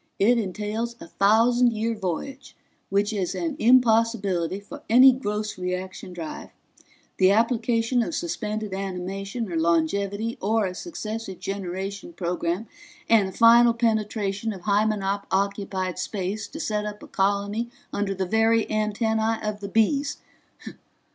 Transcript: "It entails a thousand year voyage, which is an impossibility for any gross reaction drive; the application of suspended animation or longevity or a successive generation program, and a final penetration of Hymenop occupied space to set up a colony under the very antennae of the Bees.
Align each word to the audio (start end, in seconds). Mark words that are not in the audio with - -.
"It 0.17 0.39
entails 0.39 0.95
a 0.99 1.05
thousand 1.05 1.73
year 1.73 1.93
voyage, 1.93 2.55
which 2.89 3.13
is 3.13 3.35
an 3.35 3.55
impossibility 3.59 4.59
for 4.59 4.81
any 4.89 5.11
gross 5.13 5.59
reaction 5.59 6.11
drive; 6.11 6.49
the 7.17 7.29
application 7.29 8.01
of 8.01 8.15
suspended 8.15 8.73
animation 8.73 9.51
or 9.51 9.55
longevity 9.57 10.39
or 10.41 10.65
a 10.65 10.73
successive 10.73 11.37
generation 11.39 12.13
program, 12.13 12.65
and 13.09 13.29
a 13.29 13.31
final 13.31 13.75
penetration 13.75 14.53
of 14.53 14.61
Hymenop 14.61 15.27
occupied 15.29 15.99
space 15.99 16.47
to 16.47 16.59
set 16.59 16.83
up 16.83 17.03
a 17.03 17.07
colony 17.07 17.69
under 17.93 18.15
the 18.15 18.25
very 18.25 18.67
antennae 18.71 19.37
of 19.43 19.59
the 19.59 19.69
Bees. 19.69 20.17